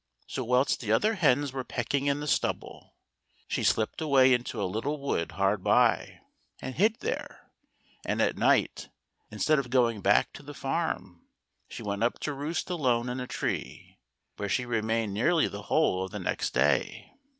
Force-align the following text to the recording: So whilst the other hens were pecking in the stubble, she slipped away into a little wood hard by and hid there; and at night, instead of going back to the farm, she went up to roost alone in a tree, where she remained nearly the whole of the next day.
So 0.25 0.43
whilst 0.43 0.79
the 0.79 0.91
other 0.91 1.13
hens 1.13 1.53
were 1.53 1.63
pecking 1.63 2.07
in 2.07 2.21
the 2.21 2.27
stubble, 2.27 2.95
she 3.47 3.63
slipped 3.63 4.01
away 4.01 4.33
into 4.33 4.59
a 4.59 4.65
little 4.65 4.99
wood 4.99 5.33
hard 5.33 5.63
by 5.63 6.21
and 6.59 6.73
hid 6.73 7.01
there; 7.01 7.51
and 8.03 8.19
at 8.19 8.35
night, 8.35 8.89
instead 9.29 9.59
of 9.59 9.69
going 9.69 10.01
back 10.01 10.33
to 10.33 10.41
the 10.41 10.55
farm, 10.55 11.27
she 11.67 11.83
went 11.83 12.01
up 12.03 12.17
to 12.21 12.33
roost 12.33 12.71
alone 12.71 13.09
in 13.09 13.19
a 13.19 13.27
tree, 13.27 13.99
where 14.37 14.49
she 14.49 14.65
remained 14.65 15.13
nearly 15.13 15.47
the 15.47 15.61
whole 15.69 16.05
of 16.05 16.09
the 16.11 16.17
next 16.17 16.49
day. 16.55 17.13